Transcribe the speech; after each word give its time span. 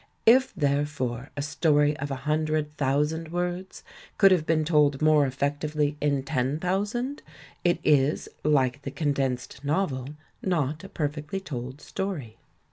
If, 0.25 0.51
therefore, 0.55 1.29
a 1.37 1.43
story 1.43 1.95
of 1.97 2.09
a 2.09 2.15
hundred 2.25 2.75
thousand 2.75 3.27
words 3.31 3.83
could 4.17 4.31
have 4.31 4.47
been 4.47 4.65
told 4.65 4.99
more 4.99 5.27
effec 5.27 5.59
tively 5.59 5.95
in 6.01 6.23
ten 6.23 6.57
thousand, 6.59 7.21
it 7.63 7.79
is, 7.83 8.27
like 8.43 8.81
the 8.81 8.89
"condensed 8.89 9.63
novel," 9.63 10.09
not 10.41 10.83
a 10.83 10.89
perfectly 10.89 11.39
told 11.39 11.81
story. 11.81 12.37